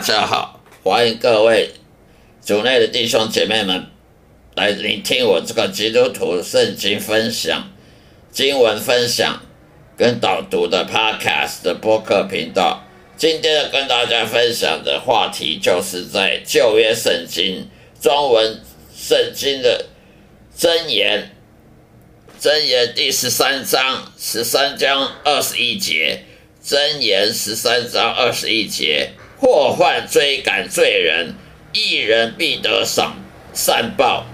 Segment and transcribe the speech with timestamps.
[0.00, 1.72] 大家好，欢迎各位
[2.42, 3.84] 主内的弟兄姐妹们
[4.54, 7.70] 来聆听我这个基督徒圣经分享、
[8.32, 9.42] 经文分享
[9.98, 12.82] 跟导读的 Podcast 的播客频道。
[13.18, 17.68] 今天要跟大家分享的话题，就是在旧约圣经
[18.00, 18.58] 中文
[18.96, 19.84] 圣经的
[20.56, 21.30] 箴言。
[22.40, 26.24] 箴言第十三章十三章二十一节，
[26.64, 29.10] 箴言十三章二十一节，
[29.40, 31.34] 祸患追赶罪人，
[31.72, 33.16] 一人必得赏
[33.54, 34.26] 善报。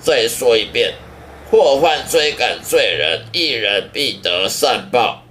[0.00, 0.94] 再说一遍，
[1.50, 5.24] 祸患追赶罪人，一人必得善报。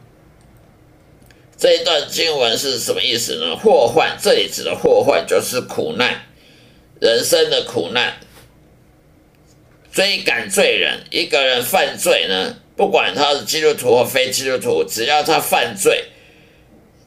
[1.58, 3.56] 这一段经文是什么意思呢？
[3.56, 6.22] 祸患，这里指的祸患就是苦难，
[7.02, 8.18] 人生的苦难。
[9.92, 16.04] 追赶罪人，一个人犯罪呢，不管他是基督徒或非基督徒，只要他犯罪，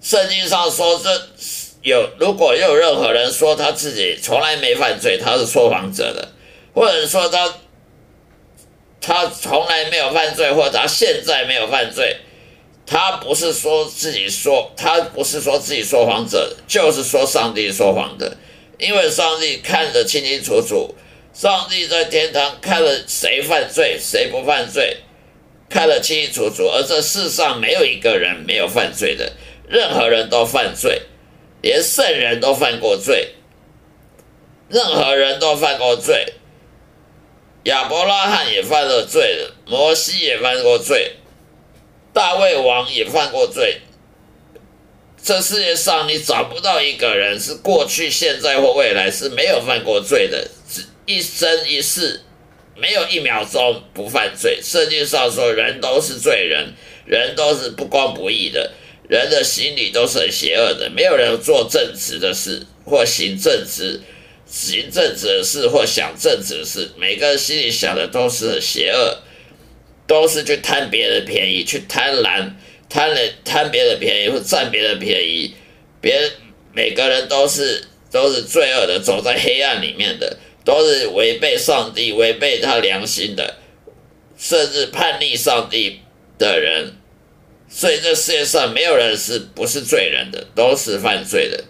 [0.00, 1.28] 圣经上说这
[1.82, 6.28] 有，如果有任何人说他自己从来没犯罪，他是说谎者的，
[6.74, 7.54] 或者说他
[9.00, 12.18] 他从来没有犯罪，或者他现在没有犯罪，
[12.86, 18.36] 他不是说自己说，他不是说自己说谎者，就是说上帝说谎的，
[18.78, 20.94] 因为上帝看得清清楚楚。
[21.32, 24.96] 上帝在天堂看了谁犯罪，谁不犯罪，
[25.68, 26.66] 看得清清楚楚。
[26.66, 29.32] 而这世上没有一个人没有犯罪的，
[29.68, 31.00] 任何人都犯罪，
[31.62, 33.34] 连圣人都犯过罪，
[34.68, 36.34] 任何人都犯过罪。
[37.64, 41.16] 亚伯拉罕也犯了罪，摩西也犯过罪，
[42.12, 43.82] 大卫王也犯过罪。
[45.22, 50.48] 这世界上你找不到一个人是过去、现在或未来是没有犯过罪的。
[51.04, 52.22] 一生一世，
[52.74, 54.58] 没有一秒钟不犯罪。
[54.62, 56.72] 圣经上说，人都是罪人，
[57.04, 58.72] 人都是不公不义的，
[59.10, 60.88] 人的心里都是很邪恶的。
[60.88, 64.00] 没有人做正直的事，或行正直、
[64.46, 66.90] 行正直的事，或想正直的事。
[66.96, 69.18] 每个人心里想的都是很邪恶，
[70.06, 72.52] 都是去贪别人便宜，去贪婪，
[72.88, 75.54] 贪了贪别人便宜，或占别人便宜。
[76.00, 76.30] 别
[76.72, 77.82] 每个人都是
[78.12, 80.38] 都是罪恶的，走在黑暗里面的。
[80.62, 83.56] 都是违背上帝、违背他良心的，
[84.38, 86.00] 甚至叛逆上帝
[86.38, 86.99] 的人。
[87.72, 91.64] 所以这世界上没有人是不是罪人的，都是犯罪的。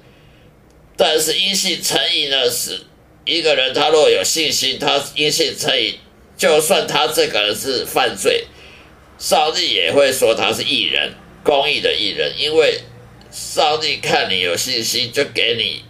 [0.97, 2.51] 但是因信称义呢？
[2.51, 2.81] 是
[3.27, 6.01] 一个人，他若有信心，他因信称义，
[6.39, 8.47] 就算他这个人是犯罪，
[9.19, 11.13] 上帝也会说他是义人，
[11.45, 12.81] 公义的义人，因为
[13.31, 15.85] 上帝看你有信心，就给你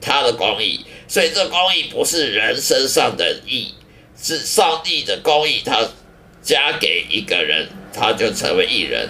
[0.00, 0.84] 他的公义。
[1.06, 3.74] 所以这公义不是人身上的义，
[4.20, 5.88] 是上帝的公义，他
[6.42, 9.08] 加给一个人，他就成为义人。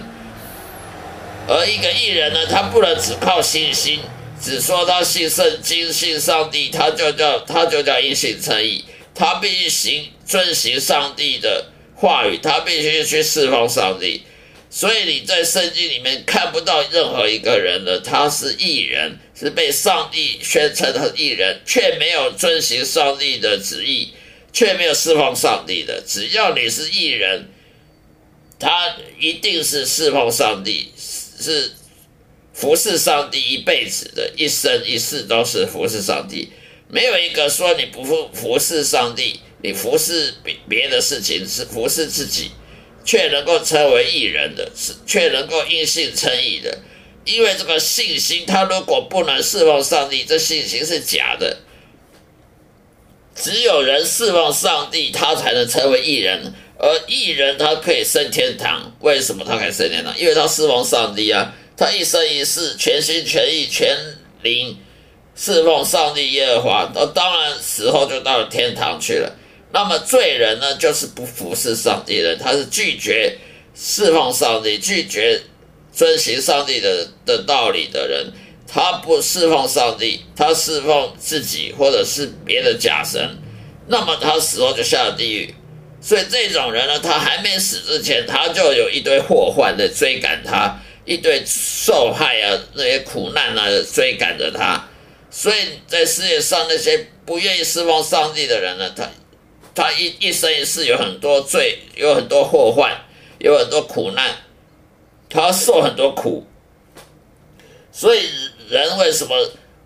[1.47, 3.99] 而一个艺人呢，他不能只靠信心，
[4.41, 8.85] 只说他信圣经、信上帝，他就叫他就叫因信称义。
[9.13, 11.65] 他必须行遵行上帝的
[11.95, 14.23] 话语，他必须去侍奉上帝。
[14.69, 24.13] 所以你在圣经里面看不到任何一个人的他是艺人，是被上帝宣称的艺人，却没有遵行上帝的旨意，
[24.51, 26.01] 却没有侍奉上帝的。
[26.01, 27.49] 只要你是艺人，
[28.57, 30.91] 他一定是侍奉上帝，
[31.39, 31.71] 是
[32.53, 36.49] 服侍上帝一辈子的，一生一世都是服侍上帝。
[36.89, 42.51] 没有一个说你不服服侍上帝，你服侍别别的事情是服侍自己。
[43.05, 46.79] 却能够称为艺人的，是却能够因信称义的，
[47.25, 51.57] 因为这个信心，他如果不能侍奉上帝，这信心是假的。
[53.35, 58.91] 只有人侍奉上帝，他才能成为艺人，而艺人他可以升天堂。
[58.99, 60.13] 为什么他可以升天堂？
[60.19, 63.97] 因为他侍奉上帝啊，他一生一世全心全意全
[64.41, 64.77] 灵
[65.33, 69.33] 侍奉上帝耶和华，那当然死后就到了天堂去了。
[69.71, 73.37] 那么罪人呢，就是不服侍上帝的，他是拒绝
[73.73, 75.41] 侍奉上帝、拒绝
[75.93, 78.33] 遵行上帝的的道理的人。
[78.67, 83.37] 他不侍奉上帝，他侍奉自己或者是别的假神，
[83.87, 85.55] 那么他死后就下了地狱。
[86.03, 94.89] 所以这种人呢，他还没死之前，他就有一堆祸患在追赶他，一堆受害啊，那些苦难啊追赶着他。
[95.31, 99.09] 所以在世界上那些不愿意侍奉上帝的人呢，他。
[99.75, 102.95] 他一一生一世有很多罪，有很多祸患，
[103.39, 104.29] 有很多苦难，
[105.27, 106.45] 他受很多苦。
[107.91, 108.29] 所以
[108.69, 109.35] 人为什么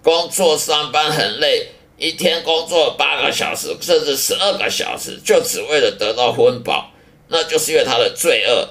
[0.03, 6.91] 工作上班很累，一天工作八个小时甚至十二个小时，就只为了得到温饱？
[7.29, 8.69] 那就是因为他的罪恶，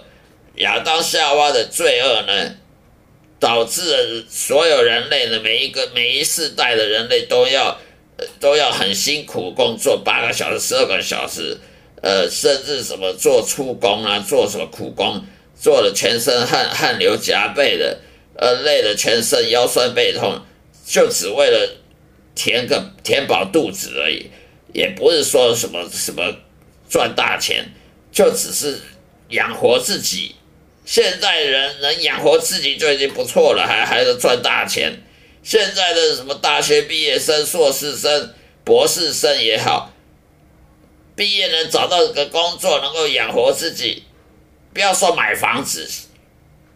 [0.56, 2.55] 亚当夏娃的罪恶呢，
[3.40, 7.78] 导致了所有人类的每一个每一世代的人类都要
[8.40, 11.58] 都要很辛苦工作八个小时、十二个小时，
[12.02, 15.23] 呃，甚至什么做粗工啊，做什么苦工，
[15.61, 17.99] 做的全身汗汗流浃背的，
[18.37, 20.40] 呃，累的全身腰酸背痛，
[20.87, 21.76] 就只为了
[22.37, 24.31] 填个填饱肚子而已，
[24.73, 26.23] 也不是说什么什么
[26.88, 27.73] 赚大钱，
[28.12, 28.79] 就只是
[29.31, 30.37] 养活自己。
[30.85, 35.03] 现在人能养活自己就已经不错了，还还能赚大钱。
[35.43, 39.93] 现在的什么大学毕业生、硕士生、博士生也好，
[41.17, 44.05] 毕业能找到个工作，能够养活自己，
[44.73, 45.88] 不要说买房子。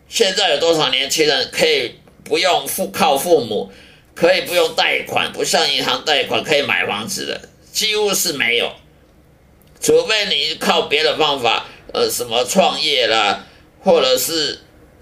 [0.09, 3.71] 现在有多少年轻人可以不用父靠父母，
[4.21, 8.71] 可以不用贷款，不像银行贷款可以买房子的，几乎是没有。
[9.81, 13.47] 除非你靠别的方法，呃，什么创业啦。
[13.83, 14.59] 或者是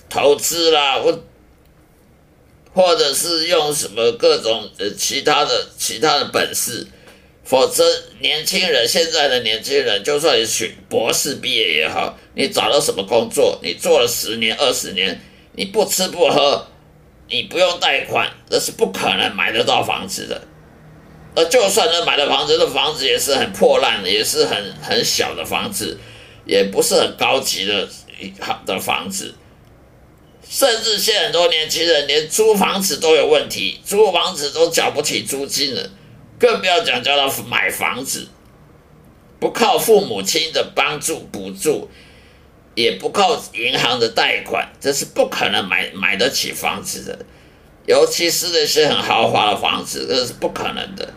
[0.09, 1.25] 投资啦，或
[2.73, 6.87] 或者是用什么各种呃其他的其他的本事，
[7.43, 7.85] 否则
[8.21, 15.21] 年轻人现在的年轻人，就算你学博士毕业也好，你找到什么工作，你做了十年二十年，
[15.57, 16.69] 你不吃不喝，
[17.29, 20.43] 你不用贷款，那是不可能买得到房子的。
[21.35, 25.99] 而就算能买到房子，那房子也是很破烂的，也是很很小的房子，
[26.45, 27.89] 也不是很高级的
[28.19, 28.33] 一。
[28.41, 29.35] 好的房子，
[30.49, 35.91] 甚至现在很多年轻人连租房子都有问题，租房子都缴不起租金了，
[36.37, 38.27] 更不要讲叫他买房子。
[39.39, 41.89] 不靠父母亲的帮助补助，
[42.79, 47.19] 也不靠银行的贷款，这是不可能买买得起房子的。
[47.87, 51.13] 尤其是那些很豪华的房子，这是不可能的。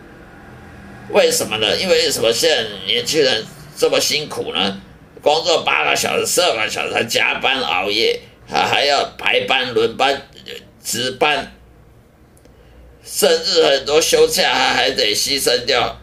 [1.10, 1.76] 为什么呢？
[1.76, 2.32] 因为什么？
[2.32, 3.44] 现在年轻人
[3.76, 4.80] 这么辛苦呢？
[5.22, 8.18] 工作八个小时、十二个小时，还加班熬夜，
[8.48, 10.20] 还还要排班、轮班、
[10.82, 11.54] 值班，
[13.04, 16.00] 甚至很多休假还还得牺牲掉，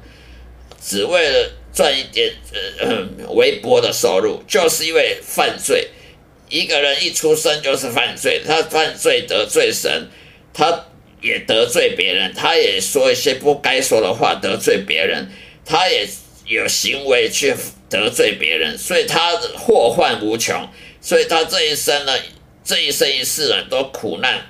[0.81, 2.33] 只为了赚一点
[2.79, 5.89] 呃微薄的收入，就是因为犯罪。
[6.49, 10.07] 一个人一出生就是犯罪，他犯罪得罪神，
[10.53, 10.85] 他
[11.21, 15.29] 也得罪别人，他也说一些不该说的话得罪别人，
[15.65, 16.07] 他也
[16.45, 17.53] 有行为去。
[17.89, 20.69] 得罪别人，所以他祸患无穷，
[21.01, 22.13] 所以他这一生呢，
[22.63, 24.45] 这一生一世呢都苦难。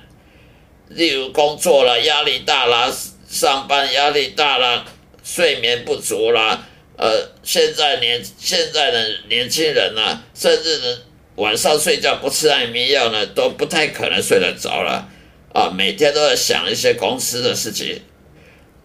[0.90, 2.94] 例如工作了压力大啦，
[3.30, 4.84] 上班压力大啦，
[5.24, 6.68] 睡眠不足啦，
[7.00, 10.98] 呃，现在年现在的年轻人呢，甚至呢
[11.36, 15.08] 晚上睡觉不吃安眠药呢，都不太可能睡得着了
[15.54, 18.02] 啊，每天都在想一些公司的事情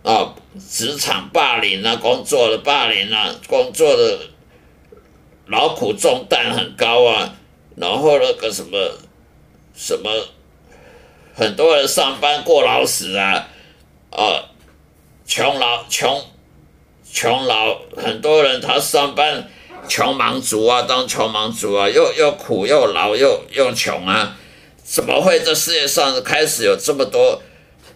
[0.03, 0.33] 啊，
[0.69, 4.19] 职场霸凌啊，工作的霸凌啊，工作的。
[5.47, 7.35] 劳苦重担很高啊，
[7.75, 8.97] 然后那个什么
[9.75, 10.09] 什么，
[11.35, 13.47] 很多人上班过劳死啊，
[14.09, 14.50] 啊，
[15.27, 16.19] 穷劳穷
[17.15, 19.50] 穷劳，很多人他上班
[19.88, 24.35] 穷忙族啊，当穷忙族啊，又又苦又劳又又穷啊，
[24.83, 27.42] 怎么会这世界上开始有这么多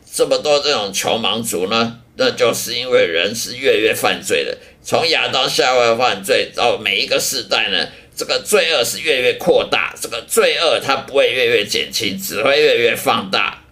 [0.09, 1.99] 这么多这种穷忙族呢？
[2.15, 4.57] 那就是因为人是越越犯罪的。
[4.81, 13.65] 从亚当夏娃犯罪到每一个时代呢，这个罪恶是越越扩大，这个罪恶它不会越越减轻，只会越越放大，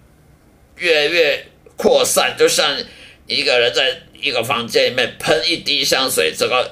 [0.76, 1.46] 越越
[1.78, 2.36] 扩散。
[2.38, 2.78] 就像
[3.26, 6.72] 一个人在一个房间里面喷一滴香水，这个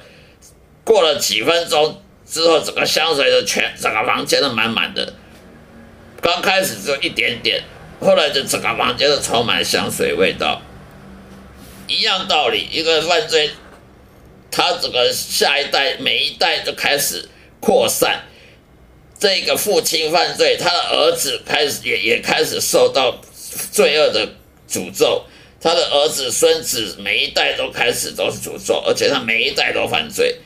[0.83, 5.13] 过了几分钟之后，整个香水的全整个房间都满满的。
[6.21, 7.63] 刚开始只有一点点，
[7.99, 10.61] 后来就整个房间都充满香水味道。
[11.87, 13.51] 一样道理，一个犯罪。
[14.51, 17.27] 他整个下一代每一代就开始
[17.59, 18.23] 扩散，
[19.19, 23.19] 这个父亲犯罪，他的儿子开始也也开始受到
[23.73, 24.25] 罪恶的
[24.69, 25.25] 诅咒，
[25.59, 30.37] 他的儿子孙子每一代都开始都是诅咒，而且他每一代都犯罪，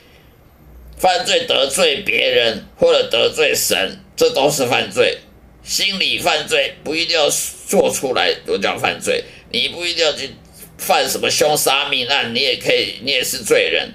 [0.98, 5.20] 犯罪得罪别人或者得罪神，这都是犯罪。
[5.63, 7.30] 心理犯罪不一定要
[7.68, 10.32] 做出来都叫犯罪，你不一定要去。
[10.82, 13.92] 犯什么凶杀命案，你也可以，你也是罪人。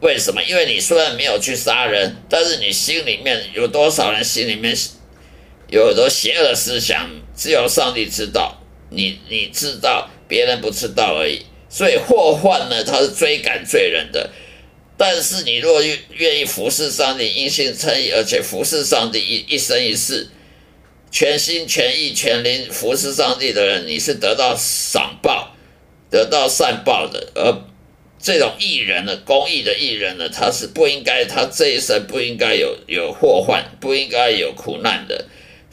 [0.00, 0.42] 为什么？
[0.42, 4.74] 因为你虽然没有去杀人，但是你心里面有多少人心里面
[5.68, 8.58] 有很多邪恶思想，只有上帝知道。
[8.88, 11.42] 你你知道，别人不知道而已。
[11.68, 14.30] 所以祸患呢，他是追赶罪人的。
[14.96, 20.28] 但是你若愿愿意服侍上帝，因信称义，而且服侍上帝一一生一世，
[21.10, 25.48] 全心全意全灵服侍上帝的人，你是得到赏报。
[26.10, 27.62] 得到善报的，而
[28.20, 35.24] 这种艺人呢，公益的艺人呢，他是不应该，他这一生不应该有有祸患，不应该有苦难的。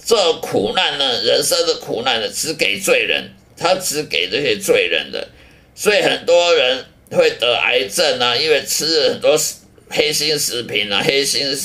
[0.01, 5.27] 这苦难呢，人生的苦难呢，只给罪人，他只给这些罪人的，
[5.75, 9.37] 所以很多人会得癌症啊，因为吃了很多
[9.89, 11.55] 黑心食品啊、黑心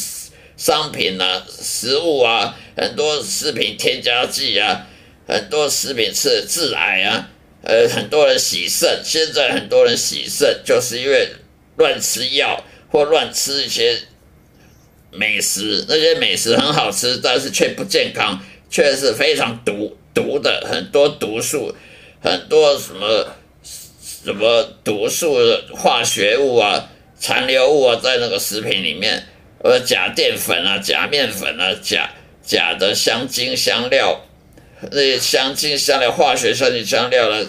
[0.56, 4.86] 商品啊、食物啊，很多食品添加剂啊，
[5.28, 7.30] 很多食品吃致癌啊，
[7.62, 11.28] 呃，很多人洗肾，现在很多人洗肾就是因为
[11.76, 13.98] 乱吃药或乱吃一些。
[15.16, 21.74] 美食那些美食很好吃，但是却不健康，却是非常毒毒的，很多毒素，
[22.22, 23.26] 很多什么
[23.62, 29.26] 什么毒素的化学物啊、残留物啊，在那个食品里面，
[29.62, 32.10] 呃，假淀粉啊、假面粉啊、假
[32.42, 34.24] 假的香精香料，
[34.90, 37.46] 那些香精香料、化学香精香料呢，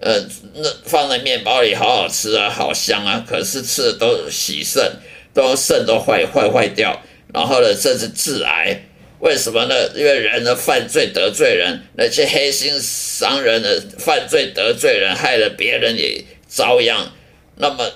[0.00, 0.20] 呃，
[0.54, 4.92] 那放在面包里好好吃啊，好香啊，可是吃的都洗肾。
[5.36, 6.98] 都肾都坏坏坏掉，
[7.34, 8.80] 然后呢，甚至致癌。
[9.20, 9.74] 为什么呢？
[9.94, 17.12] 因为人的犯罪得罪人，那些黑心商人的犯罪得罪人，害了别人也遭殃。
[17.56, 17.90] 那么，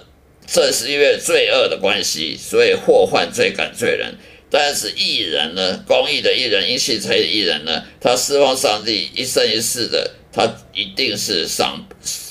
[0.47, 4.15] 这是因为罪恶的关系，所以祸患罪感罪人。
[4.51, 11.87] 但是艺人呢，公益的艺人，因信才的艺人呢，他释放上帝一生一世的，他一定是上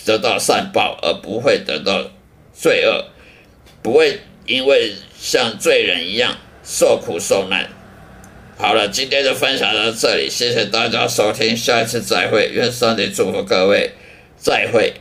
[0.05, 2.12] 得到善报，而不会得到
[2.53, 3.05] 罪恶，
[3.81, 4.19] 不会。
[4.48, 7.69] 因为像罪人一样受苦受难。
[8.61, 13.91] 好了，今天就分享到这里，谢谢大家收听，下一次再会，愿上帝祝福各位，
[14.35, 14.95] 再会。